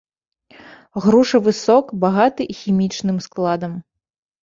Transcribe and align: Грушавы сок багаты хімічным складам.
Грушавы 1.05 1.51
сок 1.63 1.85
багаты 2.07 2.43
хімічным 2.63 3.17
складам. 3.31 3.81